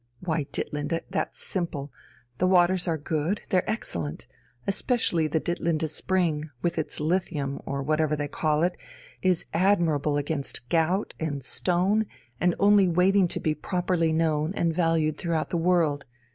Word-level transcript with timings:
"Why, 0.19 0.45
Ditlinde, 0.45 1.01
that's 1.11 1.45
simple. 1.45 1.91
The 2.39 2.47
waters 2.47 2.87
are 2.87 2.97
good, 2.97 3.41
they're 3.49 3.69
excellent; 3.69 4.25
especially 4.65 5.27
the 5.27 5.39
Ditlinde 5.39 5.87
spring, 5.87 6.49
with 6.63 6.79
its 6.79 6.99
lithium 6.99 7.61
or 7.67 7.83
whatever 7.83 8.15
they 8.15 8.27
call 8.27 8.63
it, 8.63 8.75
is 9.21 9.45
admirable 9.53 10.17
against 10.17 10.67
gout 10.69 11.13
and 11.19 11.43
stone, 11.43 12.07
and 12.39 12.55
only 12.57 12.87
waiting 12.87 13.27
to 13.27 13.39
be 13.39 13.53
properly 13.53 14.11
known 14.11 14.55
and 14.55 14.73
valued 14.73 15.19
throughout 15.19 15.51
the 15.51 15.57
world. 15.57 16.05